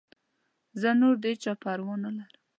زه 0.81 0.89
نور 0.99 1.15
د 1.23 1.25
چا 1.43 1.53
پروا 1.61 1.95
نه 2.03 2.09
لرم. 2.17 2.41